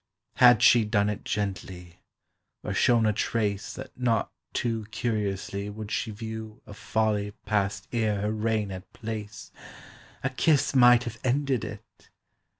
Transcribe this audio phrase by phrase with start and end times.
[0.37, 1.99] Had she done it gently,
[2.63, 8.21] or shown a trace That not too curiously would she view A folly passed ere
[8.21, 9.51] her reign had place,
[10.23, 12.09] A kiss might have ended it.